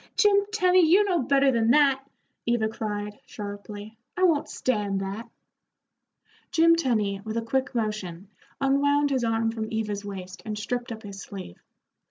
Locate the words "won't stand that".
4.23-5.29